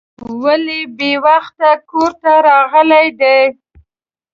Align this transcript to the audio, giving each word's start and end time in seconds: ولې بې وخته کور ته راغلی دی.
ولې 0.43 0.79
بې 0.97 1.11
وخته 1.25 1.69
کور 1.89 2.11
ته 2.21 2.31
راغلی 2.47 3.07
دی. 3.19 3.39